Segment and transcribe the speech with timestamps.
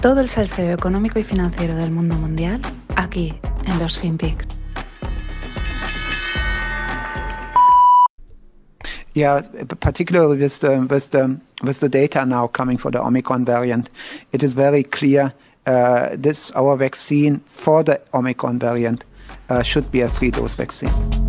[0.00, 2.60] Todo el salseo económico y financiero del mundo mundial
[2.94, 3.34] aquí
[3.66, 4.46] en los FinPix.
[9.14, 9.42] Yeah,
[9.80, 13.90] particularly with the, with the with the data now coming for the Omicron variant,
[14.32, 15.34] it is very clear
[15.66, 19.04] uh, this our vaccine for the Omicron variant
[19.48, 21.27] uh, should be a three-dose vaccine.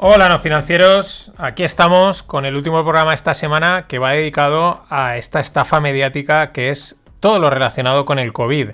[0.00, 1.32] Hola, no financieros.
[1.38, 6.52] Aquí estamos con el último programa esta semana que va dedicado a esta estafa mediática
[6.52, 8.70] que es todo lo relacionado con el COVID.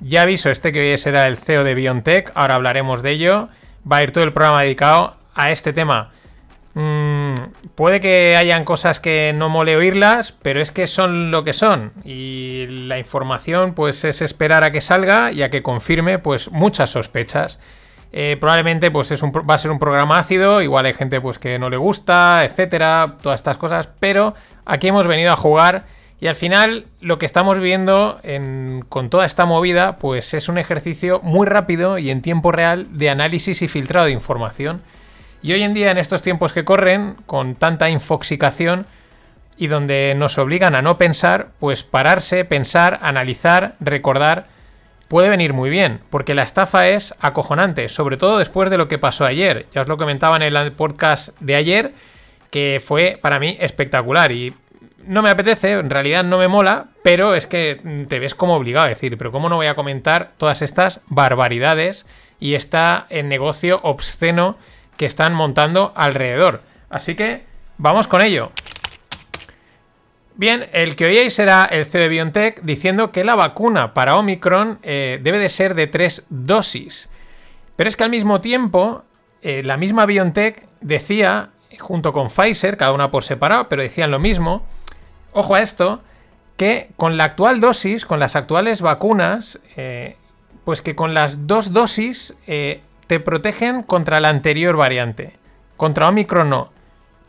[0.00, 3.48] Ya aviso, este que hoy será el CEO de BioNTech, ahora hablaremos de ello.
[3.90, 6.10] Va a ir todo el programa dedicado a este tema.
[6.74, 7.32] Mm,
[7.74, 11.94] puede que hayan cosas que no mole oírlas, pero es que son lo que son.
[12.04, 16.90] Y la información, pues, es esperar a que salga y a que confirme, pues, muchas
[16.90, 17.58] sospechas.
[18.12, 21.58] Eh, probablemente pues es va a ser un programa ácido, igual hay gente pues que
[21.58, 25.84] no le gusta, etcétera, todas estas cosas, pero aquí hemos venido a jugar
[26.20, 28.20] y al final lo que estamos viendo
[28.88, 33.10] con toda esta movida pues es un ejercicio muy rápido y en tiempo real de
[33.10, 34.82] análisis y filtrado de información.
[35.42, 38.86] Y hoy en día en estos tiempos que corren, con tanta infoxicación
[39.56, 44.46] y donde nos obligan a no pensar, pues pararse, pensar, analizar, recordar,
[45.08, 48.98] puede venir muy bien, porque la estafa es acojonante, sobre todo después de lo que
[48.98, 49.66] pasó ayer.
[49.72, 51.92] Ya os lo comentaba en el podcast de ayer,
[52.50, 54.54] que fue para mí espectacular y
[55.04, 58.86] no me apetece, en realidad no me mola, pero es que te ves como obligado
[58.86, 62.04] a decir, pero ¿cómo no voy a comentar todas estas barbaridades
[62.38, 64.58] y está el negocio obsceno
[64.98, 66.60] que están montando alrededor?
[66.90, 67.44] Así que
[67.78, 68.52] vamos con ello.
[70.38, 74.78] Bien, el que oíais será el CEO de BioNTech diciendo que la vacuna para Omicron
[74.84, 77.10] eh, debe de ser de tres dosis.
[77.74, 79.02] Pero es que al mismo tiempo,
[79.42, 81.50] eh, la misma BioNTech decía,
[81.80, 84.64] junto con Pfizer, cada una por separado, pero decían lo mismo,
[85.32, 86.02] ojo a esto,
[86.56, 90.18] que con la actual dosis, con las actuales vacunas, eh,
[90.62, 95.32] pues que con las dos dosis te protegen contra la anterior variante.
[95.76, 96.70] Contra Omicron no.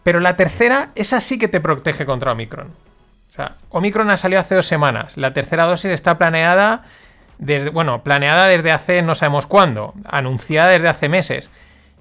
[0.03, 2.88] Pero la tercera, esa sí que te protege contra Omicron.
[3.39, 5.16] Sea, Omicron ha salido hace dos semanas.
[5.16, 6.81] La tercera dosis está planeada
[7.38, 11.50] desde, bueno, planeada desde hace no sabemos cuándo, anunciada desde hace meses.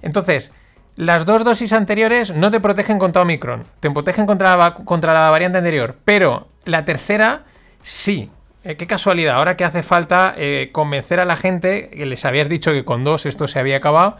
[0.01, 0.51] Entonces,
[0.97, 5.29] las dos dosis anteriores no te protegen contra Omicron, te protegen contra la, contra la
[5.29, 7.43] variante anterior, pero la tercera
[7.81, 8.29] sí.
[8.65, 12.49] Eh, qué casualidad, ahora que hace falta eh, convencer a la gente, que les habías
[12.49, 14.17] dicho que con dos esto se había acabado,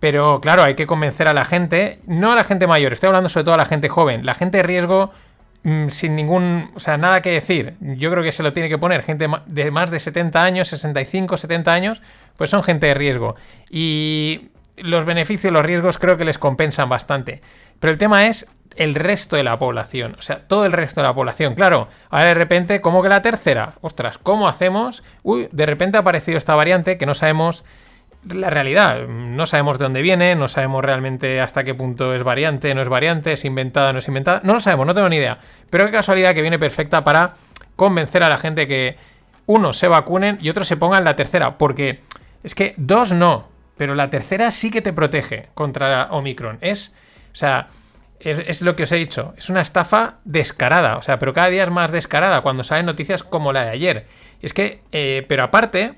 [0.00, 3.28] pero claro, hay que convencer a la gente, no a la gente mayor, estoy hablando
[3.28, 5.12] sobre todo a la gente joven, la gente de riesgo
[5.64, 7.74] Mm, sin ningún, o sea, nada que decir.
[7.80, 11.36] Yo creo que se lo tiene que poner gente de más de 70 años, 65,
[11.36, 12.02] 70 años,
[12.36, 13.36] pues son gente de riesgo.
[13.70, 17.42] Y los beneficios, los riesgos creo que les compensan bastante.
[17.78, 18.46] Pero el tema es
[18.76, 21.54] el resto de la población, o sea, todo el resto de la población.
[21.54, 23.74] Claro, ahora de repente, ¿cómo que la tercera?
[23.82, 25.02] Ostras, ¿cómo hacemos?
[25.22, 27.64] Uy, de repente ha aparecido esta variante que no sabemos
[28.30, 29.06] la realidad.
[29.08, 32.88] No sabemos de dónde viene, no sabemos realmente hasta qué punto es variante, no es
[32.88, 34.40] variante, es inventada, no es inventada.
[34.44, 35.38] No lo sabemos, no tengo ni idea.
[35.70, 37.34] Pero qué casualidad que viene perfecta para
[37.76, 38.96] convencer a la gente que
[39.46, 41.58] uno se vacunen y otro se pongan la tercera.
[41.58, 42.00] Porque
[42.44, 46.58] es que dos no, pero la tercera sí que te protege contra Omicron.
[46.60, 46.92] Es,
[47.32, 47.68] o sea,
[48.20, 49.34] es, lo que os he dicho.
[49.36, 50.96] Es una estafa descarada.
[50.96, 54.06] O sea, pero cada día es más descarada cuando salen noticias como la de ayer.
[54.40, 55.94] Y es que, eh, pero aparte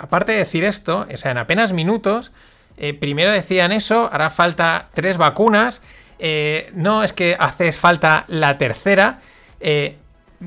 [0.00, 2.32] aparte de decir esto, o sea, en apenas minutos,
[2.76, 5.80] eh, primero decían eso, hará falta tres vacunas,
[6.18, 9.20] eh, no es que haces falta la tercera,
[9.60, 9.98] eh,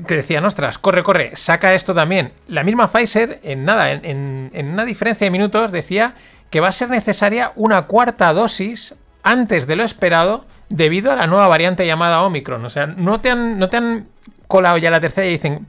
[0.06, 2.32] que decían, ostras, corre, corre, saca esto también.
[2.46, 6.14] La misma Pfizer, en nada, en, una diferencia de minutos, decía
[6.50, 11.26] que va a ser necesaria una cuarta dosis antes de lo esperado debido a la
[11.26, 12.64] nueva variante llamada Omicron.
[12.64, 14.08] O sea, no te han, no te han
[14.46, 15.66] colado ya la tercera y dicen,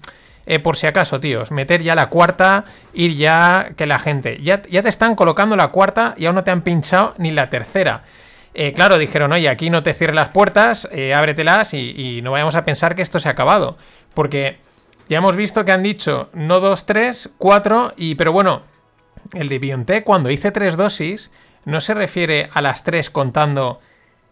[0.49, 4.63] eh, por si acaso, tíos, meter ya la cuarta, ir ya que la gente, ya,
[4.63, 8.01] ya te están colocando la cuarta y aún no te han pinchado ni la tercera.
[8.55, 12.55] Eh, claro, dijeron, oye, aquí no te cierres las puertas, eh, ábretelas y, no vayamos
[12.55, 13.77] a pensar que esto se ha acabado.
[14.15, 14.57] Porque
[15.07, 18.63] ya hemos visto que han dicho no dos, tres, cuatro, y pero bueno,
[19.35, 21.29] el de BioNTech cuando hice tres dosis
[21.65, 23.81] no se refiere a las tres contando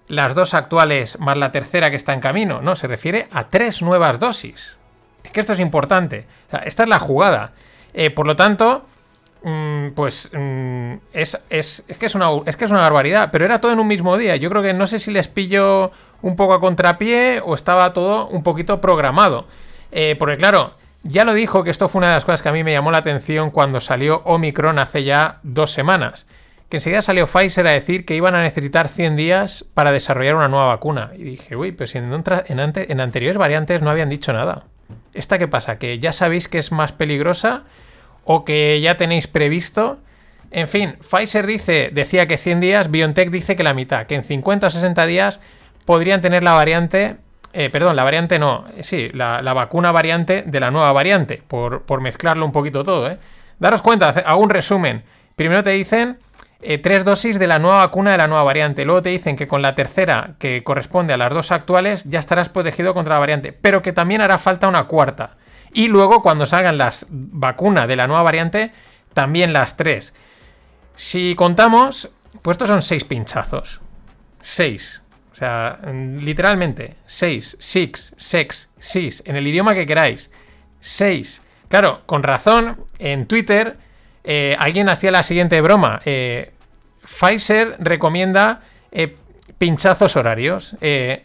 [0.07, 3.83] las dos actuales más la tercera que está en camino, no, se refiere a tres
[3.83, 4.76] nuevas dosis.
[5.27, 6.25] Es que esto es importante.
[6.63, 7.51] esta es la jugada.
[7.93, 8.85] Eh, por lo tanto,
[9.43, 11.37] mm, pues mm, es,
[11.99, 13.27] que es, una, es que es una barbaridad.
[13.29, 14.37] Pero era todo en un mismo día.
[14.37, 15.91] Yo creo que no sé si les pillo
[16.21, 19.47] un poco a contrapié o estaba todo un poquito programado.
[19.91, 22.53] Eh, porque claro, ya lo dijo que esto fue una de las cosas que a
[22.53, 26.25] mí me llamó la atención cuando salió Omicron hace ya dos semanas.
[26.69, 30.47] que enseguida salió Pfizer a decir que iban a necesitar 100 días para desarrollar una
[30.47, 31.11] nueva vacuna.
[31.17, 34.65] Y dije, uy, pues en, en, anteriores variantes no habían dicho nada.
[35.17, 35.79] ¿Esta qué pasa?
[35.79, 37.63] ¿Que ya sabéis que es más peligrosa?
[38.23, 39.97] ¿O que ya tenéis previsto?
[40.51, 44.23] En fin, Pfizer dice, decía que 100 días, BioNTech dice que la mitad, que en
[44.23, 45.41] 50 o 60 días
[45.85, 47.17] podrían tener la variante,
[47.51, 51.81] eh, perdón, la variante no, eh, sí, la, vacuna variante de la nueva variante, por,
[51.83, 53.17] por mezclarlo un poquito todo, ¿eh?
[53.59, 55.03] Daros cuenta, hago un resumen.
[55.35, 56.19] Primero te dicen
[56.61, 58.85] eh, tres dosis de la nueva vacuna de la nueva variante.
[58.85, 62.49] Luego te dicen que con la tercera, que corresponde a las dos actuales, ya estarás
[62.49, 65.37] protegido contra la variante, pero que también hará falta una cuarta.
[65.73, 68.71] Y luego, cuando salgan las vacunas de la nueva variante,
[69.13, 70.13] también las tres.
[70.95, 72.09] Si contamos,
[72.41, 73.81] pues estos son seis pinchazos.
[74.41, 75.03] Seis.
[75.31, 80.31] O sea, literalmente, seis, six, sex, sis, en el idioma que queráis.
[80.79, 81.43] Seis.
[81.67, 83.77] Claro, con razón, en Twitter
[84.29, 86.01] eh, alguien hacía la siguiente broma.
[86.03, 86.51] Eh,
[87.01, 88.59] Pfizer recomienda
[88.91, 89.15] eh,
[89.57, 90.75] pinchazos horarios.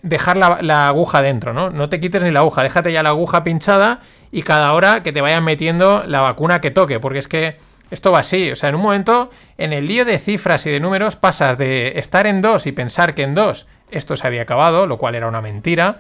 [0.03, 1.71] dejar la, aguja dentro, ¿no?
[1.71, 3.99] No te quites ni la aguja, déjate ya la aguja pinchada
[4.31, 7.57] y cada hora que te vayan metiendo la vacuna que toque, porque es que
[7.91, 8.53] esto va así.
[8.53, 11.99] O sea, en un momento, en el lío de cifras y de números, pasas de
[11.99, 15.27] estar en dos y pensar que en dos esto se había acabado, lo cual era
[15.27, 15.97] una mentira.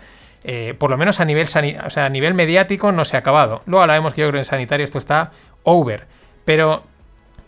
[0.78, 1.48] por lo menos a nivel,
[1.84, 3.62] o sea, a nivel mediático no se ha acabado.
[3.66, 5.31] Luego hablaremos que yo creo que en sanitario esto está
[5.64, 6.06] over.
[6.44, 6.84] Pero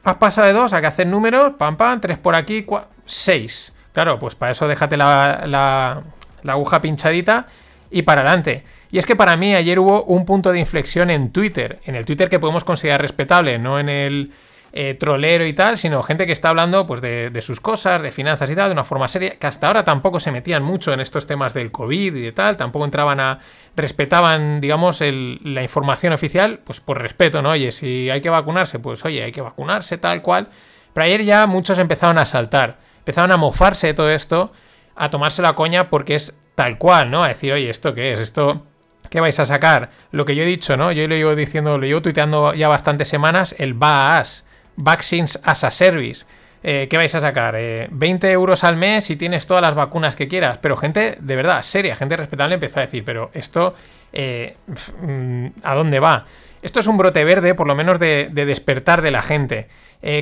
[0.04, 2.66] has pasado de dos a que hacer números, pam, pam, tres por aquí,
[3.04, 3.72] seis.
[3.92, 7.46] Claro, pues para eso déjate la, la, aguja pinchadita
[7.90, 8.64] y para adelante.
[8.90, 12.04] Y es que para mí ayer hubo un punto de inflexión en Twitter, en el
[12.04, 14.32] Twitter que podemos considerar respetable, no en el
[14.76, 18.50] eh, trolero y tal, sino gente que está hablando pues, de, sus cosas, de finanzas
[18.50, 21.28] y tal, de una forma seria, que hasta ahora tampoco se metían mucho en estos
[21.28, 23.38] temas del COVID y de tal, tampoco entraban a,
[23.76, 27.50] respetaban, digamos, la información oficial, pues por respeto, ¿no?
[27.50, 30.48] Oye, si hay que vacunarse, pues oye, hay que vacunarse, tal cual.
[30.92, 34.50] Pero ayer ya muchos empezaron a saltar, empezaron a mofarse de todo esto,
[34.96, 37.22] a tomarse la coña porque es tal cual, ¿no?
[37.22, 38.18] A decir, oye, ¿esto qué es?
[38.18, 38.66] Esto...
[39.10, 39.90] ¿Qué vais a sacar?
[40.10, 40.90] Lo que yo he dicho, ¿no?
[40.90, 44.43] Yo lo llevo diciendo, lo llevo tuiteando ya bastantes semanas, el BAAS,
[44.76, 46.26] Vaccines as a Service.
[46.66, 47.56] Eh, ¿Qué vais a sacar?
[47.90, 50.58] 20 eh, euros al mes y tienes todas las vacunas que quieras.
[50.58, 53.74] Pero gente de verdad, seria, gente respetable empezó a decir, pero esto,
[54.14, 54.56] eh,
[55.02, 56.24] mm, ¿a dónde va?
[56.62, 59.68] Esto es un brote verde, por lo menos de, despertar de la gente.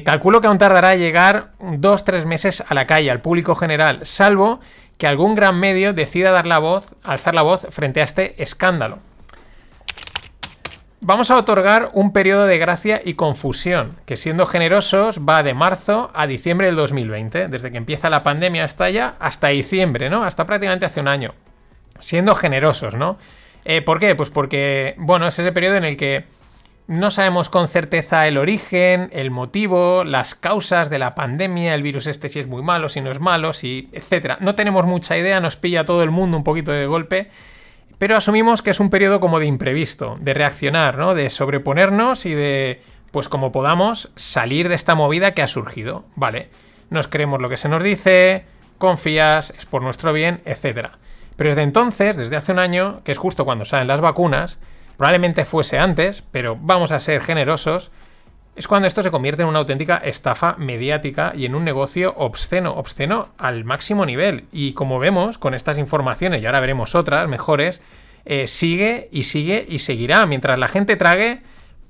[0.05, 4.59] calculo que aún tardará llegar dos, tres meses a la calle, al público general, salvo
[4.99, 8.99] que algún gran medio decida dar la voz, alzar la voz frente a este escándalo.
[11.05, 16.13] Vamos a otorgar un periodo de gracia y confusión, que siendo generosos va de marzo
[16.15, 20.23] a diciembre del 2020, desde que empieza la pandemia hasta ya, hasta diciembre, ¿no?
[20.23, 21.35] Hasta prácticamente hace un año.
[21.99, 23.19] Siendo generosos, ¿no?
[23.65, 24.15] Eh, ¿Por qué?
[24.15, 26.27] Pues porque, bueno, es ese periodo en el que
[26.87, 32.07] no sabemos con certeza el origen, el motivo, las causas de la pandemia, el virus
[32.07, 34.39] este si es muy malo, si no es malo, si, etcétera.
[34.41, 37.29] No tenemos mucha idea, nos pilla todo el mundo un poquito de golpe
[38.03, 41.15] pero asumimos que es un periodo como de imprevisto, de reaccionar, ¿no?
[41.15, 42.83] De sobreponernos y de,
[43.13, 46.05] pues como podamos, salir de esta movida que ha surgido.
[46.17, 46.49] Vale,
[46.91, 48.45] nos creemos lo que se nos dice,
[48.79, 50.89] confías, es por nuestro bien, etc.
[51.37, 54.59] Pero desde entonces, desde hace un año, que es justo cuando salen las vacunas,
[54.97, 57.93] probablemente fuese antes, pero vamos a ser generosos,
[58.55, 62.75] es cuando esto se convierte en una auténtica estafa mediática y en un negocio obsceno,
[62.75, 64.45] obsceno al máximo nivel.
[64.53, 67.81] Y como vemos con estas informaciones, y ahora veremos otras mejores,
[68.25, 71.41] eh, sigue y sigue y seguirá mientras la gente trague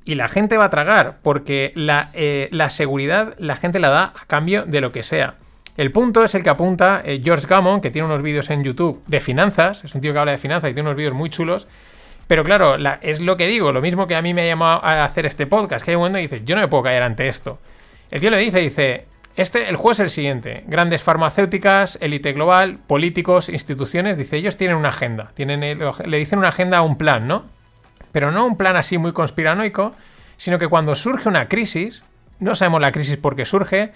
[0.04, 4.26] y la gente va a tragar, porque la, eh, seguridad la gente la da a
[4.26, 5.34] cambio de lo que sea.
[5.76, 9.02] El punto es el que apunta eh, George Gammon, que tiene unos vídeos en YouTube
[9.06, 11.66] de finanzas, es un tío que habla de finanzas y tiene unos vídeos muy chulos,
[12.26, 15.04] pero claro, es lo que digo, lo mismo que a mí me ha llamado a
[15.04, 17.28] hacer este podcast, que hay un momento y dice, yo no me puedo caer ante
[17.28, 17.58] esto.
[18.10, 22.78] El tío le dice, dice, este, el juego es el siguiente, grandes farmacéuticas, élite global,
[22.86, 27.26] políticos, instituciones, dice, ellos tienen una agenda, tienen le dicen una agenda a un plan,
[27.26, 27.44] ¿no?
[28.12, 29.94] Pero no un plan así muy conspiranoico,
[30.36, 32.04] sino que cuando surge una crisis,
[32.40, 33.92] no sabemos la crisis por qué surge,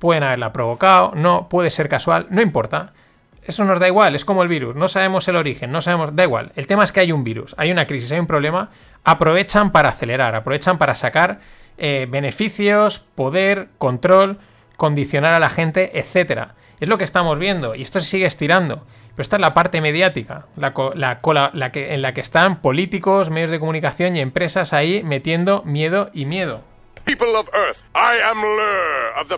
[0.00, 2.94] pueden haberla provocado, no, puede ser casual, no importa.
[3.42, 6.24] Eso nos da igual, es como el virus, no sabemos el origen, no sabemos, da
[6.24, 6.52] igual.
[6.56, 8.70] El tema es que hay un virus, hay una crisis, hay un problema,
[9.02, 11.40] aprovechan para acelerar, aprovechan para sacar
[11.78, 14.38] eh, beneficios, poder, control,
[14.76, 16.48] condicionar a la gente, etc.
[16.80, 18.84] Es lo que estamos viendo y esto se sigue estirando.
[19.10, 23.50] Pero esta es la parte mediática, la, la que, en la que están políticos, medios
[23.50, 26.62] de comunicación y empresas ahí metiendo miedo y miedo.
[27.04, 27.78] People of Earth,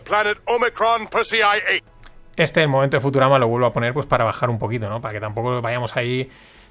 [0.05, 1.09] planet Omicron
[2.37, 5.01] este el momento de Futurama lo vuelvo a poner pues para bajar un poquito, ¿no?
[5.01, 6.29] Para que tampoco vayamos ahí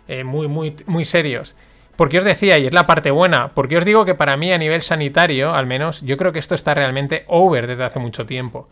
[0.08, 1.56] eh, muy, muy, muy serios.
[1.96, 4.58] Porque os decía, y es la parte buena, porque os digo que para mí a
[4.58, 8.68] nivel sanitario, al menos, yo creo que esto está realmente over desde hace mucho tiempo.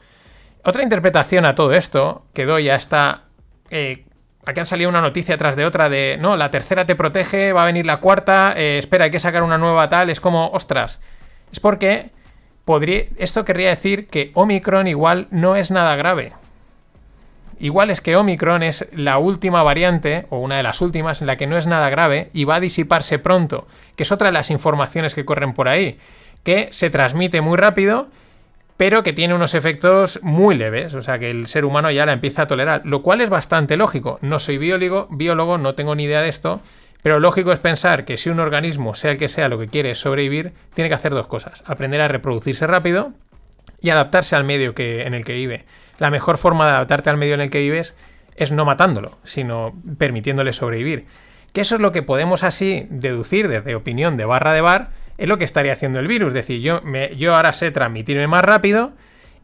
[0.64, 3.24] Otra interpretación a todo esto que doy a esta...
[3.70, 4.06] Eh,
[4.46, 7.64] aquí han salido una noticia tras de otra de, no, la tercera te protege, va
[7.64, 11.00] a venir la cuarta, eh, espera, hay que sacar una nueva tal, es como, ostras.
[11.52, 12.12] Es porque
[12.66, 16.34] podría, esto querría decir que Omicron igual no es nada grave.
[17.60, 21.36] Igual es que Omicron es la última variante, o una de las últimas, en la
[21.36, 24.50] que no es nada grave y va a disiparse pronto, que es otra de las
[24.50, 25.98] informaciones que corren por ahí,
[26.44, 28.08] que se transmite muy rápido,
[28.78, 32.14] pero que tiene unos efectos muy leves, o sea que el ser humano ya la
[32.14, 34.20] empieza a tolerar, lo cual es bastante lógico.
[34.22, 36.62] No soy biólogo, biólogo no tengo ni idea de esto,
[37.04, 39.92] pero lógico es pensar que si un organismo, sea el que sea, lo que quiere
[39.92, 43.12] es sobrevivir, tiene que hacer dos cosas, aprender a reproducirse rápido
[43.82, 45.66] y adaptarse al medio que, en el que vive
[46.00, 47.96] la mejor forma de adaptarte al medio en el que vives
[48.36, 51.06] es no matándolo, sino permitiéndole sobrevivir.
[51.54, 55.28] Que eso es lo que podemos así deducir desde opinión de barra de bar, es
[55.28, 56.30] lo que estaría haciendo el virus.
[56.30, 58.94] Es decir, yo, me, yo ahora sé transmitirme más rápido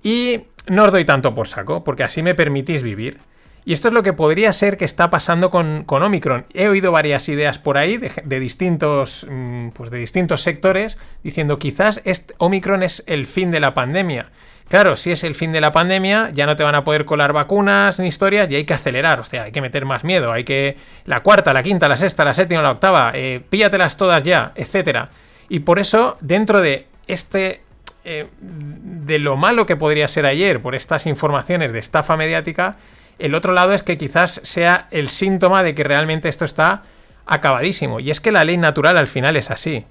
[0.02, 3.20] y no os doy tanto por saco, porque así me permitís vivir.
[3.66, 6.46] Y esto es lo que podría ser que está pasando con, con Omicron.
[6.54, 12.00] He oído varias ideas por ahí de, distintos, mm, pues de distintos sectores diciendo quizás
[12.06, 14.30] este Omicron es el fin de la pandemia.
[14.68, 17.34] Claro, si es el fin de la pandemia, ya no te van a poder colar
[17.34, 20.44] vacunas ni historias y hay que acelerar, o sea, hay que meter más miedo, hay
[20.44, 20.76] que...
[21.06, 25.10] La cuarta, la quinta, la sexta, la séptima, la octava, eh, píllatelas todas ya, etcétera.
[25.50, 27.62] Y por eso, dentro de este...
[28.08, 32.78] Eh, de lo malo que podría ser ayer por estas informaciones de estafa mediática,
[33.18, 36.84] el otro lado es que quizás sea el síntoma de que realmente esto está
[37.26, 38.00] acabadísimo.
[38.00, 39.86] Y es que la ley natural al final es así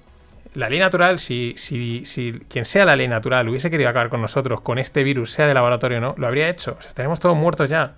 [0.55, 4.21] la ley natural, si, si, si, quien sea la ley natural hubiese querido acabar con
[4.21, 6.77] nosotros, con este virus, sea de laboratorio o no, lo habría hecho.
[6.85, 7.95] Estaremos todos muertos ya.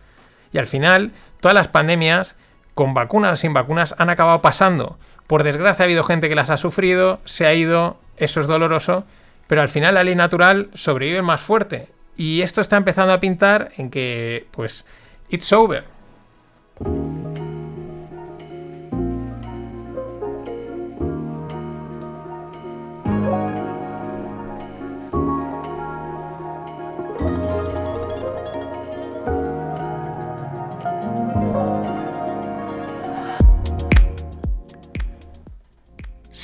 [0.52, 2.36] Y al final, todas las pandemias,
[2.74, 4.98] con vacunas o sin vacunas, han acabado pasando.
[5.28, 9.06] Por desgracia ha habido gente que las ha sufrido, se ha ido, eso es doloroso,
[9.48, 11.90] pero al final la ley natural sobrevive más fuerte.
[12.16, 14.86] Y esto está empezando a pintar en que, pues,
[15.30, 15.84] it's over.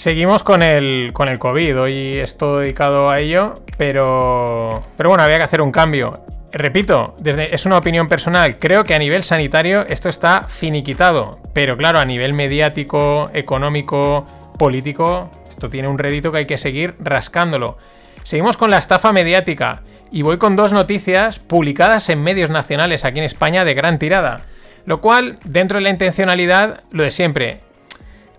[0.03, 1.79] Seguimos con el, con el COVID.
[1.79, 6.25] Hoy estoy dedicado a ello, pero, pero bueno, había que hacer un cambio.
[6.51, 8.59] Repito, desde, es una opinión personal.
[8.59, 11.39] Creo que a nivel sanitario esto está finiquitado.
[11.53, 14.25] Pero claro, a nivel mediático, económico,
[14.59, 17.77] político, esto tiene un rédito que hay que seguir rascándolo.
[18.23, 19.83] Seguimos con la estafa mediática.
[20.11, 24.41] Y voy con dos noticias publicadas en medios nacionales aquí en España de gran tirada.
[24.85, 27.61] Lo cual, dentro de la intencionalidad, lo de siempre.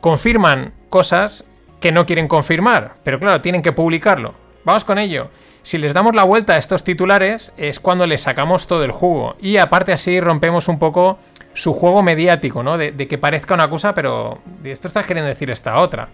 [0.02, 1.46] Confirman cosas
[1.84, 4.32] que no quieren confirmar, pero claro, tienen que publicarlo.
[4.64, 5.28] Vamos con ello.
[5.62, 9.36] Si les damos la vuelta a estos titulares es cuando les sacamos todo el jugo
[9.38, 11.18] y aparte así rompemos un poco
[11.52, 12.78] su juego mediático, ¿no?
[12.78, 16.08] De, que parezca una cosa, pero esto está queriendo decir esta otra.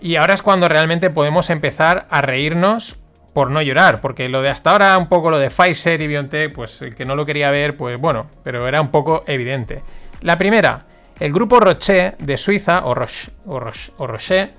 [0.00, 2.96] Y ahora es cuando realmente podemos empezar a reírnos
[3.32, 6.52] por no llorar, porque lo de hasta ahora, un poco lo de Pfizer y BioNTech,
[6.52, 9.82] pues el que no lo quería ver, pues bueno, pero era un poco evidente.
[10.20, 10.86] La primera,
[11.18, 14.50] el grupo Roche de Suiza, o Roche, o Roche, o Roche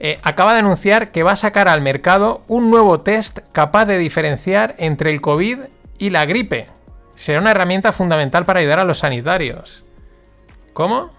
[0.00, 3.98] eh, acaba de anunciar que va a sacar al mercado un nuevo test capaz de
[3.98, 5.58] diferenciar entre el COVID
[5.98, 6.68] y la gripe.
[7.14, 9.84] Será una herramienta fundamental para ayudar a los sanitarios.
[10.72, 11.10] ¿Cómo?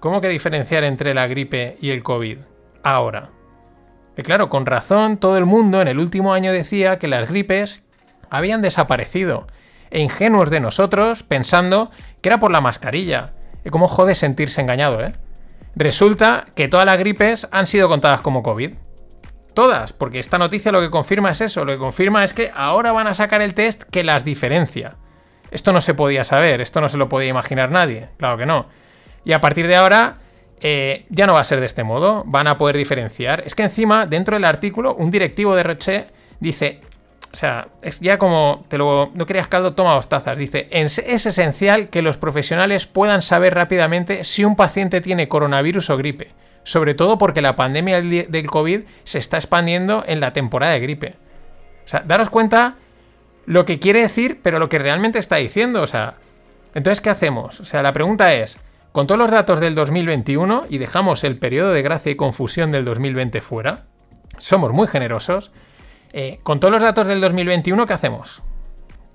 [0.00, 2.38] ¿Cómo que diferenciar entre la gripe y el COVID?
[2.82, 3.30] Ahora.
[4.16, 7.82] Y claro, con razón, todo el mundo en el último año decía que las gripes
[8.30, 9.46] habían desaparecido.
[9.90, 13.32] E ingenuos de nosotros pensando que era por la mascarilla.
[13.64, 15.14] Y cómo jode sentirse engañado, ¿eh?
[15.78, 18.72] Resulta que todas las gripes han sido contadas como COVID.
[19.54, 22.90] Todas, porque esta noticia lo que confirma es eso, lo que confirma es que ahora
[22.90, 24.96] van a sacar el test que las diferencia.
[25.52, 28.66] Esto no se podía saber, esto no se lo podía imaginar nadie, claro que no.
[29.24, 30.16] Y a partir de ahora
[30.60, 33.44] eh, ya no va a ser de este modo, van a poder diferenciar.
[33.46, 36.06] Es que encima, dentro del artículo, un directivo de Roche
[36.40, 36.80] dice,
[37.32, 40.38] o sea, es ya como te lo no querías caldo, toma dos tazas.
[40.38, 45.96] Dice, es, esencial que los profesionales puedan saber rápidamente si un paciente tiene coronavirus o
[45.96, 46.32] gripe.
[46.62, 51.14] Sobre todo porque la pandemia del COVID se está expandiendo en la temporada de gripe.
[51.84, 52.74] O sea, daros cuenta
[53.46, 55.82] lo que quiere decir, pero lo que realmente está diciendo.
[55.82, 56.14] O sea,
[56.74, 57.60] entonces, ¿qué hacemos?
[57.60, 58.58] O sea, la pregunta es,
[58.92, 62.84] con todos los datos del 2021 y dejamos el periodo de gracia y confusión del
[62.84, 63.84] 2020 fuera,
[64.38, 65.52] somos muy generosos
[66.12, 68.42] eh, con todos los datos del 2021, ¿qué hacemos?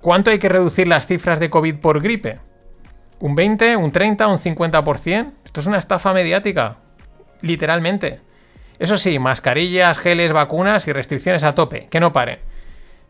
[0.01, 2.39] ¿Cuánto hay que reducir las cifras de COVID por gripe?
[3.19, 5.31] ¿Un 20, un 30, un 50%?
[5.45, 6.77] Esto es una estafa mediática.
[7.41, 8.19] Literalmente.
[8.79, 12.39] Eso sí, mascarillas, geles, vacunas y restricciones a tope, que no pare.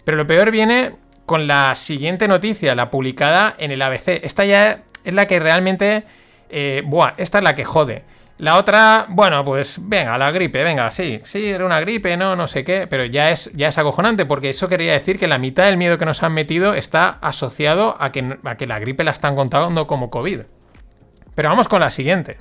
[0.03, 4.23] Pero lo peor viene con la siguiente noticia, la publicada en el ABC.
[4.23, 6.03] Esta ya es la que realmente...
[6.49, 8.03] Eh, buah, esta es la que jode.
[8.39, 12.47] La otra, bueno, pues venga, la gripe, venga, sí, sí, era una gripe, no, no
[12.47, 15.65] sé qué, pero ya es, ya es acojonante porque eso quería decir que la mitad
[15.65, 19.11] del miedo que nos han metido está asociado a que, a que la gripe la
[19.11, 20.41] están contando como COVID.
[21.35, 22.37] Pero vamos con la siguiente.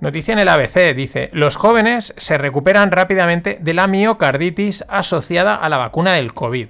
[0.00, 5.68] Noticia en el ABC dice, los jóvenes se recuperan rápidamente de la miocarditis asociada a
[5.68, 6.68] la vacuna del COVID.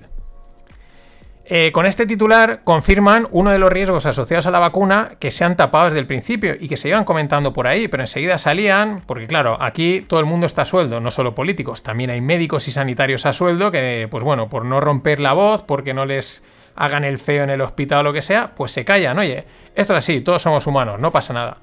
[1.46, 5.44] Eh, con este titular confirman uno de los riesgos asociados a la vacuna que se
[5.44, 9.02] han tapado desde el principio y que se iban comentando por ahí, pero enseguida salían,
[9.04, 12.66] porque claro, aquí todo el mundo está a sueldo, no solo políticos, también hay médicos
[12.68, 16.42] y sanitarios a sueldo que, pues bueno, por no romper la voz, porque no les
[16.76, 19.92] hagan el feo en el hospital o lo que sea, pues se callan, oye, esto
[19.92, 21.58] es así, todos somos humanos, no pasa nada.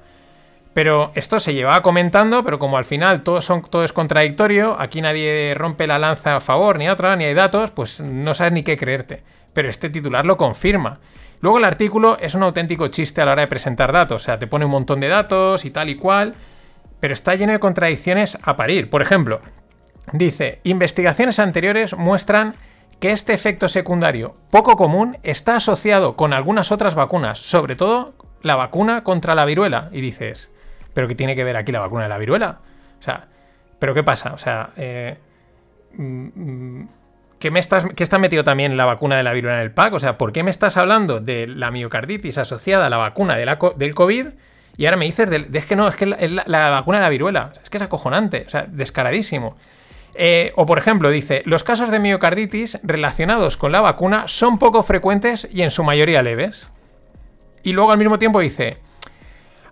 [0.74, 5.02] Pero esto se llevaba comentando, pero como al final todo, son, todo es contradictorio, aquí
[5.02, 8.52] nadie rompe la lanza a favor ni a otra, ni hay datos, pues no sabes
[8.52, 11.00] ni qué creerte pero este titular lo confirma.
[11.40, 14.38] Luego el artículo es un auténtico chiste a la hora de presentar datos, o sea,
[14.38, 16.34] te pone un montón de datos y tal y cual,
[17.00, 18.88] pero está lleno de contradicciones a parir.
[18.90, 19.40] Por ejemplo,
[20.12, 22.54] dice, investigaciones anteriores muestran
[23.00, 28.54] que este efecto secundario poco común está asociado con algunas otras vacunas, sobre todo la
[28.54, 29.88] vacuna contra la viruela.
[29.90, 30.52] Y dices,
[30.94, 32.60] ¿pero qué tiene que ver aquí la vacuna de la viruela?
[33.00, 33.26] O sea,
[33.80, 34.32] ¿pero qué pasa?
[34.34, 35.18] O sea, eh,
[35.96, 36.88] mm, mm,
[37.42, 39.94] ¿Qué, me estás, está metido también la vacuna de la viruela en el pack?
[39.94, 43.44] O sea, ¿por qué me estás hablando de la miocarditis asociada a la vacuna de
[43.44, 44.26] la, del COVID?
[44.76, 47.08] Y ahora me dices, de, es que no, es que es la, vacuna de la
[47.08, 47.52] viruela.
[47.60, 49.56] es que es acojonante, o sea, descaradísimo.
[50.14, 54.84] Eh, o por ejemplo, dice, los casos de miocarditis relacionados con la vacuna son poco
[54.84, 56.70] frecuentes y en su mayoría leves.
[57.64, 58.78] Y luego al mismo tiempo dice,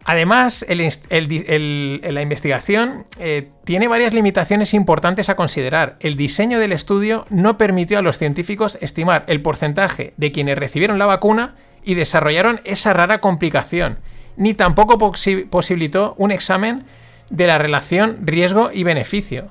[0.04, 5.97] Además, la investigación eh, tiene varias limitaciones importantes a considerar.
[6.00, 10.99] El diseño del estudio no permitió a los científicos estimar el porcentaje de quienes recibieron
[10.99, 13.98] la vacuna y desarrollaron esa rara complicación,
[14.37, 16.87] ni tampoco posibilitó un examen
[17.31, 19.51] de la relación riesgo y beneficio.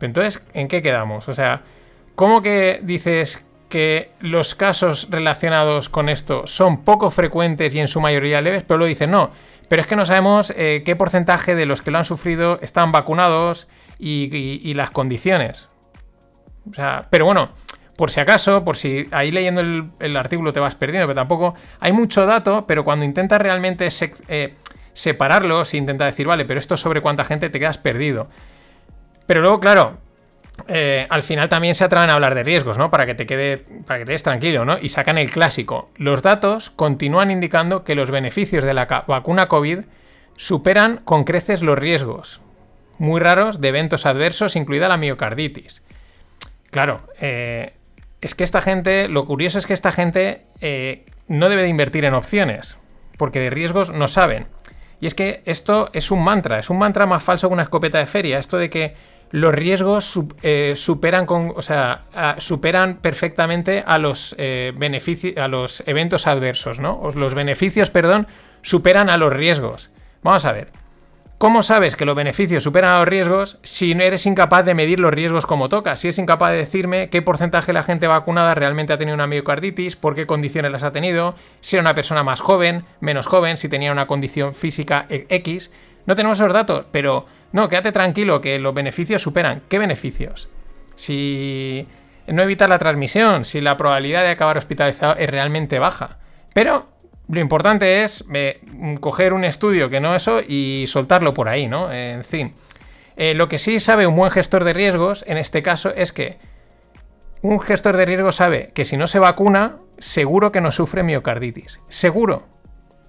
[0.00, 1.28] entonces, ¿en qué quedamos?
[1.28, 1.62] O sea,
[2.14, 8.00] ¿cómo que dices que los casos relacionados con esto son poco frecuentes y en su
[8.00, 9.30] mayoría leves, pero lo dices no?
[9.72, 12.92] Pero es que no sabemos eh, qué porcentaje de los que lo han sufrido están
[12.92, 15.70] vacunados y, las condiciones.
[16.70, 17.52] O sea, pero bueno,
[17.96, 21.94] por si acaso, por si ahí leyendo el, artículo te vas perdiendo, pero tampoco hay
[21.94, 23.88] mucho dato, pero cuando intentas realmente
[24.28, 24.56] eh,
[24.92, 28.28] separarlos e intentas decir, vale, pero esto sobre cuánta gente te quedas perdido.
[29.24, 30.00] Pero luego, claro,
[30.68, 32.90] eh, al final también se atreven a hablar de riesgos, ¿no?
[32.90, 34.78] Para que te quede, para que te des tranquilo, ¿no?
[34.78, 35.90] Y sacan el clásico.
[35.96, 39.80] Los datos continúan indicando que los beneficios de la vacuna COVID
[40.36, 42.42] superan con creces los riesgos,
[42.98, 45.82] muy raros, de eventos adversos, incluida la miocarditis.
[46.70, 47.74] Claro, eh,
[48.20, 52.04] es que esta gente, lo curioso es que esta gente eh, no debe de invertir
[52.04, 52.78] en opciones,
[53.18, 54.46] porque de riesgos no saben.
[55.00, 57.98] Y es que esto es un mantra, es un mantra más falso que una escopeta
[57.98, 58.94] de feria, esto de que
[59.32, 62.04] los riesgos eh, superan, o sea,
[62.38, 67.10] superan perfectamente a los, eh, beneficios, a los eventos adversos, ¿no?
[67.14, 68.26] los beneficios, perdón,
[68.60, 69.90] superan a los riesgos.
[70.22, 70.81] Vamos a ver.
[71.42, 75.00] ¿Cómo sabes que los beneficios superan a los riesgos si no eres incapaz de medir
[75.00, 75.96] los riesgos como toca?
[75.96, 79.26] Si eres incapaz de decirme qué porcentaje de la gente vacunada realmente ha tenido una
[79.26, 83.56] miocarditis, por qué condiciones las ha tenido, si era una persona más joven, menos joven,
[83.56, 85.72] si tenía una condición física e, X.
[86.06, 89.62] No tenemos esos datos, pero no, quédate tranquilo que los beneficios superan.
[89.68, 90.48] ¿Qué beneficios?
[90.94, 91.88] Si
[92.28, 96.18] no evitar la transmisión, si la probabilidad de acabar hospitalizado es realmente baja.
[96.54, 96.91] Pero
[97.28, 98.60] lo importante es eh,
[99.00, 101.92] coger un estudio que no eso y soltarlo por ahí, ¿no?
[101.92, 102.54] En fin.
[103.16, 106.38] Eh, lo que sí sabe un buen gestor de riesgos en este caso es que
[107.42, 111.80] un gestor de riesgos sabe que si no se vacuna, seguro que no sufre miocarditis.
[111.88, 112.46] Seguro.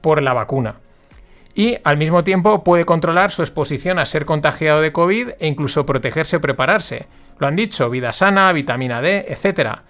[0.02, 0.82] Por la vacuna
[1.56, 5.86] y al mismo tiempo puede controlar su exposición a ser contagiado de COVID e incluso
[5.86, 7.08] protegerse o prepararse.
[7.38, 9.82] Lo han dicho, vida sana, vitamina D, etc.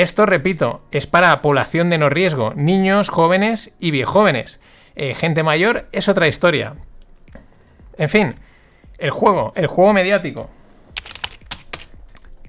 [0.00, 4.58] Esto, repito, es para población de no riesgo, niños, jóvenes y viejóvenes.
[4.96, 6.76] Eh, gente mayor es otra historia.
[7.98, 8.36] En fin,
[8.96, 10.48] el juego, el juego mediático.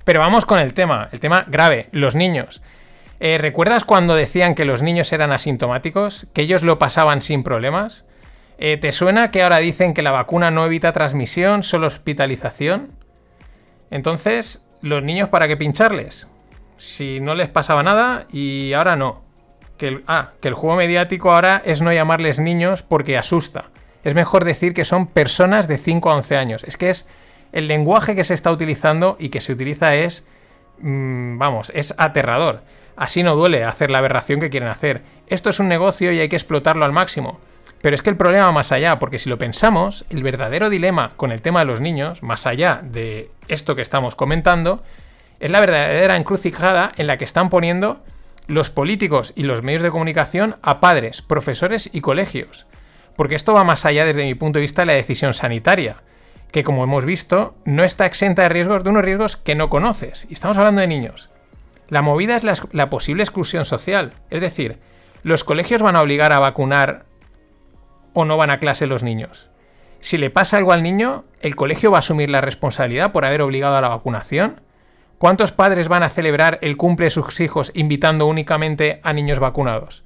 [0.05, 2.61] Pero vamos con el tema, el tema grave, los niños.
[3.19, 6.27] Eh, ¿Recuerdas cuando decían que los niños eran asintomáticos?
[6.33, 8.05] ¿Que ellos lo pasaban sin problemas?
[8.59, 12.93] Eh, ¿Te suena que ahora dicen que la vacuna no evita transmisión, solo hospitalización?
[13.89, 16.30] Entonces, ¿los niños para qué pincharles?
[16.81, 19.21] Si no les pasaba nada y ahora no.
[19.77, 23.65] Que el, ah, que el juego mediático ahora es no llamarles niños porque asusta.
[24.03, 26.63] Es mejor decir que son personas de 5 a 11 años.
[26.63, 27.05] Es que es
[27.51, 30.25] el lenguaje que se está utilizando y que se utiliza es,
[30.79, 32.63] mm, vamos, es aterrador.
[32.95, 35.03] Así no duele hacer la aberración que quieren hacer.
[35.27, 37.39] Esto es un negocio y hay que explotarlo al máximo.
[37.83, 41.11] Pero es que el problema va más allá, porque si lo pensamos, el verdadero dilema
[41.15, 44.81] con el tema de los niños, más allá de esto que estamos comentando,
[45.41, 48.04] es la verdadera encrucijada en la que están poniendo
[48.47, 52.67] los políticos y los medios de comunicación a padres, profesores y colegios.
[53.15, 55.97] Porque esto va más allá desde mi punto de vista de la decisión sanitaria,
[56.51, 60.27] que como hemos visto no está exenta de riesgos, de unos riesgos que no conoces.
[60.30, 61.32] Y estamos hablando de niños.
[61.89, 64.13] La movida es la, posible exclusión social.
[64.30, 64.80] Es decir,
[65.23, 67.06] ¿los colegios van a obligar a vacunar
[68.13, 69.49] o no van a clase los niños?
[70.01, 73.41] Si le pasa algo al niño, ¿el colegio va a asumir la responsabilidad por haber
[73.41, 74.62] obligado a la vacunación?
[75.21, 80.03] ¿Cuántos padres van a celebrar el cumple de sus hijos invitando únicamente a niños vacunados?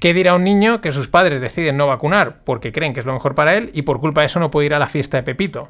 [0.00, 3.12] ¿Qué dirá un niño que sus padres deciden no vacunar porque creen que es lo
[3.12, 5.22] mejor para él y por culpa de eso no puede ir a la fiesta de
[5.22, 5.68] Pepito?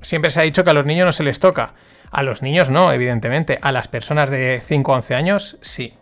[0.00, 1.74] Siempre se ha dicho que a los niños no se les toca.
[2.10, 3.58] A los niños no, evidentemente.
[3.60, 5.92] A las personas de 5 a 11 años sí.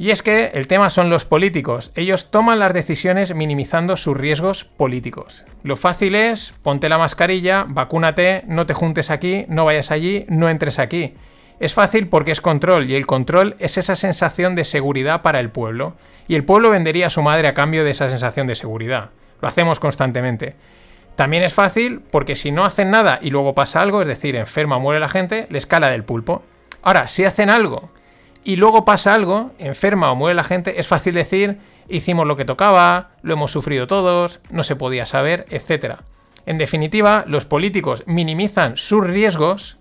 [0.00, 1.92] Y es que el tema son los políticos.
[1.94, 5.44] Ellos toman las decisiones minimizando sus riesgos políticos.
[5.62, 10.48] Lo fácil es, ponte la mascarilla, vacúnate, no te juntes aquí, no vayas allí, no
[10.48, 11.12] entres aquí.
[11.58, 15.50] Es fácil porque es control y el control es esa sensación de seguridad para el
[15.50, 15.96] pueblo.
[16.28, 19.10] Y el pueblo vendería a su madre a cambio de esa sensación de seguridad.
[19.42, 20.56] Lo hacemos constantemente.
[21.14, 24.78] También es fácil porque si no hacen nada y luego pasa algo, es decir, enferma
[24.78, 26.42] o muere la gente, le escala del pulpo.
[26.80, 27.90] Ahora, si hacen algo
[28.44, 32.44] y luego pasa algo, enferma o muere la gente, es fácil decir, hicimos lo que
[32.44, 36.00] tocaba, lo hemos sufrido todos, no se podía saber, etc.
[36.46, 39.78] En definitiva, los políticos minimizan sus riesgos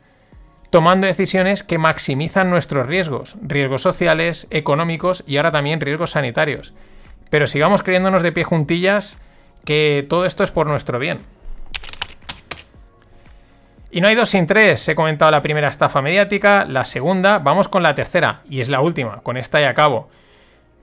[0.69, 6.73] tomando decisiones que maximizan nuestros riesgos, riesgos sociales, económicos y ahora también riesgos sanitarios.
[7.29, 9.17] Pero sigamos creyéndonos de pie juntillas
[9.65, 11.19] que todo esto es por nuestro bien.
[13.91, 14.87] Y no hay dos sin tres.
[14.87, 18.81] He comentado la primera estafa mediática, la segunda, vamos con la tercera, y es la
[18.81, 20.09] última, con esta y acabo.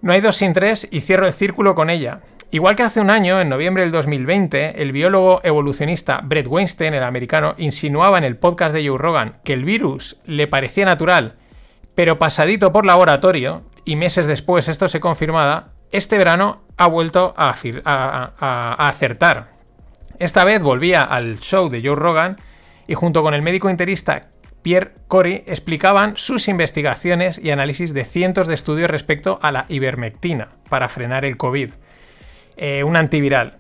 [0.03, 2.21] No hay dos sin tres y cierro el círculo con ella.
[2.51, 7.03] Igual que hace un año, en noviembre del 2020, el biólogo evolucionista Brett Weinstein, el
[7.03, 11.35] americano, insinuaba en el podcast de Joe Rogan que el virus le parecía natural,
[11.95, 17.55] pero pasadito por laboratorio, y meses después esto se confirmaba, este verano ha vuelto a,
[17.55, 19.55] a acertar.
[20.19, 22.37] Esta vez volvía al show de Joe Rogan
[22.87, 24.31] y junto con el médico interista
[24.67, 30.49] Pierre Corey explicaban sus investigaciones y análisis de cientos de estudios respecto a la ivermectina
[30.69, 31.71] para frenar el COVID,
[32.57, 33.59] eh, un antiviral.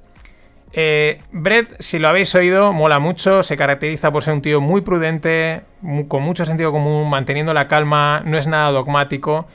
[0.72, 4.80] Eh, Brett, si lo habéis oído, mola mucho, se caracteriza por ser un tío muy
[4.80, 5.62] prudente,
[6.08, 9.46] con mucho sentido común, manteniendo la calma, no es nada dogmático.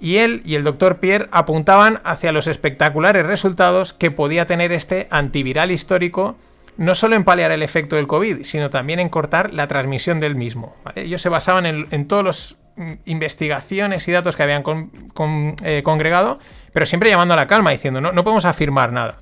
[0.00, 5.08] Y él y el doctor Pierre apuntaban hacia los espectaculares resultados que podía tener este
[5.10, 6.36] antiviral histórico
[6.76, 10.34] no solo en paliar el efecto del COVID, sino también en cortar la transmisión del
[10.34, 10.74] mismo.
[10.94, 14.62] Ellos se basaban en, todas las mm, investigaciones y datos que habían
[15.64, 16.38] eh, congregado,
[16.72, 19.18] pero siempre llamando a la calma, diciendo, no, no podemos afirmar nada.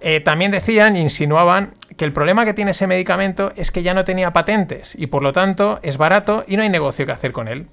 [0.00, 4.04] Eh, también decían, insinuaban, que el problema que tiene ese medicamento es que ya no
[4.04, 7.46] tenía patentes y por lo tanto es barato y no hay negocio que hacer con
[7.46, 7.68] él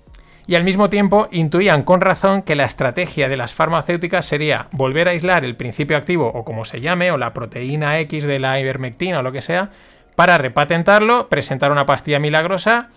[0.50, 5.08] y al mismo tiempo intuían con razón que la estrategia de las farmacéuticas sería volver
[5.08, 8.60] a aislar el principio activo o como se llame, o la proteína X de la
[8.60, 9.70] ivermectina o lo que sea,
[10.16, 12.90] para repatentarlo, presentar una pastilla milagrosa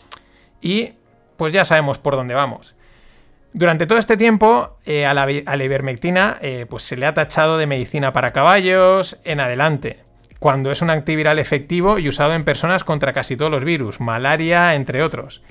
[0.62, 0.94] y
[1.36, 2.74] pues ya sabemos por dónde vamos.
[3.52, 7.66] Durante todo este tiempo eh, a, la, ivermectina eh, pues se le ha tachado de
[7.66, 9.98] medicina para caballos en adelante,
[10.38, 14.74] cuando es un antiviral efectivo y usado en personas contra casi todos los virus, malaria,
[14.74, 15.42] entre otros.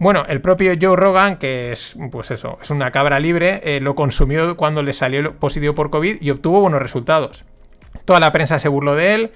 [0.00, 3.96] Bueno, el propio Joe Rogan, que es, pues eso, es una cabra libre, eh, lo
[3.96, 7.44] consumió cuando le salió positivo por COVID y obtuvo buenos resultados.
[8.04, 9.32] Toda la prensa se burló de él.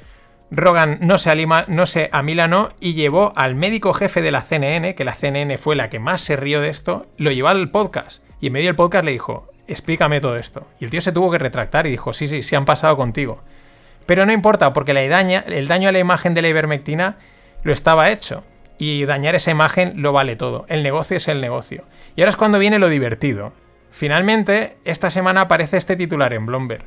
[0.53, 4.95] Rogan no se, alima, no se amilanó y llevó al médico jefe de la CNN,
[4.95, 8.23] que la CNN fue la que más se rió de esto, lo llevó al podcast.
[8.41, 10.69] Y en medio del podcast le dijo, explícame todo esto.
[10.79, 13.43] Y el tío se tuvo que retractar y dijo, sí, sí, se han pasado contigo.
[14.07, 17.17] Pero no importa, porque la el daño a la imagen de la ivermectina
[17.65, 18.45] lo estaba hecho
[18.83, 20.67] y dañar esa imagen lo vale todo.
[20.69, 21.85] El negocio es el negocio.
[22.17, 23.53] Y ahora es cuando viene lo divertido.
[23.93, 26.85] Finalmente, esta semana aparece este titular en Bloomberg.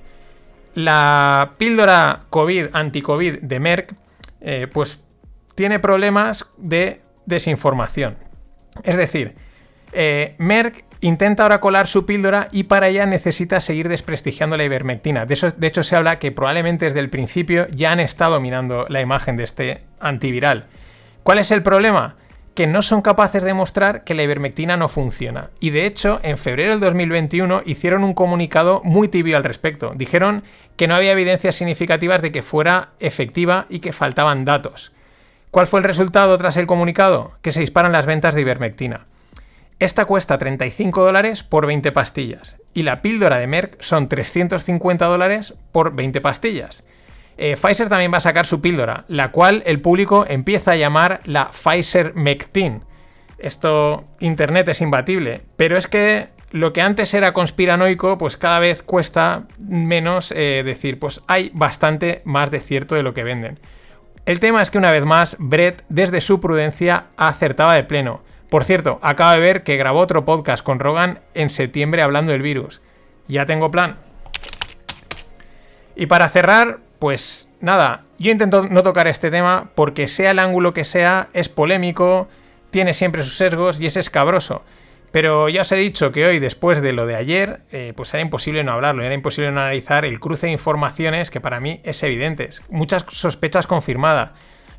[0.74, 3.96] La píldora COVID, anti-COVID de Merck,
[4.42, 5.00] eh, pues
[5.56, 8.18] tiene problemas de desinformación.
[8.84, 9.36] Es decir,
[9.94, 15.26] eh, Merck intenta ahora colar su píldora y para ella necesita seguir desprestigiando la ivermectina.
[15.26, 19.00] De, de hecho, se habla que probablemente desde el principio ya han estado minando la
[19.00, 20.68] imagen de este antiviral.
[21.26, 22.18] ¿Cuál es el problema?
[22.54, 25.50] Que no son capaces de demostrar que la ivermectina no funciona.
[25.60, 29.94] Y de hecho, en febrero del 2021 hicieron un comunicado muy tibio al respecto.
[29.96, 30.44] Dijeron
[30.78, 34.94] que no había evidencias significativas de que fuera efectiva y que faltaban datos.
[35.50, 37.32] ¿Cuál fue el resultado tras el comunicado?
[37.42, 39.08] Que se disparan las ventas de ivermectina.
[39.80, 45.56] Esta cuesta 35 dólares por 20 pastillas y la píldora de Merck son 350 dólares
[45.72, 46.84] por 20 pastillas.
[47.38, 51.22] Eh, Pfizer también va a sacar su píldora, la cual el público empieza a llamar
[51.26, 52.84] la Pfizer Mectin.
[53.38, 58.82] Esto, Internet es imbatible, pero es que lo que antes era conspiranoico, pues cada vez
[58.82, 63.60] cuesta menos eh, decir, pues hay bastante más de cierto de lo que venden.
[64.26, 68.22] El tema es que una vez más, Brett, desde su prudencia, acertaba de pleno.
[68.50, 72.42] Por cierto, acabo de ver que grabó otro podcast con Rogan en septiembre hablando del
[72.42, 72.82] virus.
[73.28, 73.98] Ya tengo plan.
[75.96, 80.74] Y para cerrar, pues nada, yo intento no tocar este tema porque sea el ángulo
[80.74, 82.28] que sea, es polémico,
[82.72, 84.64] tiene siempre sus sesgos y es escabroso.
[85.12, 88.22] Pero ya os he dicho que hoy, después de lo de ayer, eh, pues era
[88.22, 92.02] imposible no hablarlo, era imposible no analizar el cruce de informaciones que para mí es
[92.02, 92.50] evidente.
[92.70, 94.32] Muchas sospechas confirmadas.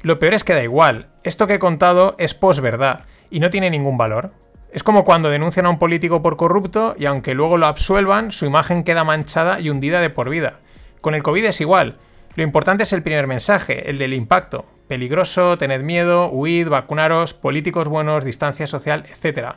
[0.03, 3.71] Lo peor es que da igual, esto que he contado es posverdad y no tiene
[3.71, 4.33] ningún valor.
[4.73, 8.47] Es como cuando denuncian a un político por corrupto y aunque luego lo absuelvan, su
[8.47, 10.59] imagen queda manchada y hundida de por vida.
[11.01, 11.99] Con el COVID es igual.
[12.37, 14.67] Lo importante es el primer mensaje, el del impacto.
[14.89, 19.55] Peligroso, tened miedo, huid, vacunaros, políticos buenos, distancia social, etc.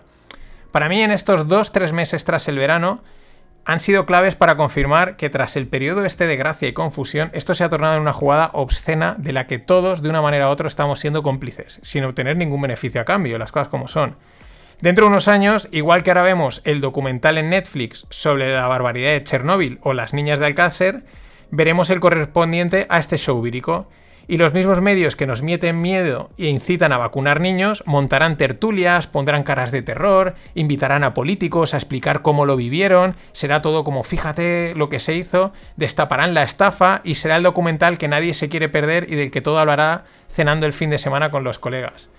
[0.72, 3.04] Para mí en estos dos, tres meses tras el verano
[3.66, 7.54] han sido claves para confirmar que tras el periodo este de gracia y confusión, esto
[7.54, 10.52] se ha tornado en una jugada obscena de la que todos, de una manera u
[10.52, 14.16] otra, estamos siendo cómplices, sin obtener ningún beneficio a cambio, las cosas como son.
[14.80, 19.12] Dentro de unos años, igual que ahora vemos el documental en Netflix sobre la barbaridad
[19.12, 21.04] de Chernóbil o las niñas de Alcácer,
[21.52, 23.88] veremos el correspondiente a este show vírico.
[24.28, 29.08] Y los mismos medios que nos mieten miedo e incitan a vacunar niños montarán tertulias,
[29.08, 34.04] pondrán caras de terror, invitarán a políticos a explicar cómo lo vivieron, será todo como
[34.04, 38.50] fíjate lo que se hizo, destaparán la estafa y será el documental que nadie se
[38.50, 42.10] quiere perder y del que todo hablará cenando el fin de semana con los colegas.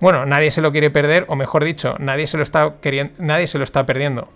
[0.00, 2.74] Bueno, nadie se lo quiere perder, o mejor dicho, nadie se lo está,
[3.18, 4.28] nadie se lo está perdiendo.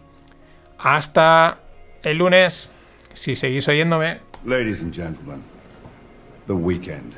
[0.78, 1.58] Hasta
[2.04, 2.70] el lunes,
[3.12, 4.27] si seguís oyéndome.
[4.44, 5.42] Ladies and gentlemen,
[6.46, 7.16] the weekend.